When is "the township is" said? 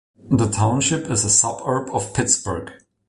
0.31-1.23